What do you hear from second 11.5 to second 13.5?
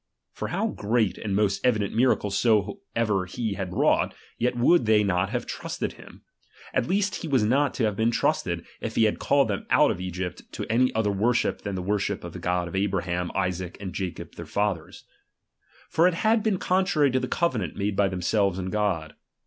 than the worship of the God of Abraham,